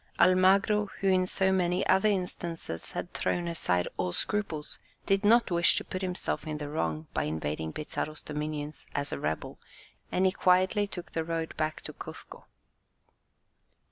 [0.19, 5.75] Almagro, who in so many other instances had thrown aside all scruples, did not wish
[5.75, 9.59] to put himself in the wrong by invading Pizarro's dominions as a rebel,
[10.11, 12.45] and he quietly took the road back to Cuzco.